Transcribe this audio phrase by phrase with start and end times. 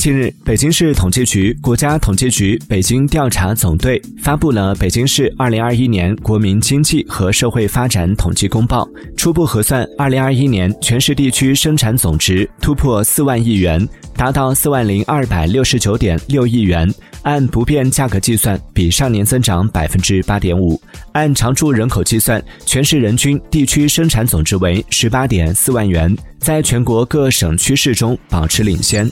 [0.00, 8.82] 近日，北京市统计局、国家统计局北京调查总队发布了《北京市2021年国民经济和社会发展统计公报》。
[9.14, 13.86] 初步核算，2021年全市地区生产总值突破四万亿元，
[14.20, 16.86] 达到四万零二百六十九点六亿元。
[17.22, 20.78] 按不变价格计算，比上年增长百分之八点五。
[21.12, 29.10] 按常住人口计算，全市人均地区生产总值为十八点四万元，在全国各省区市中保持领先。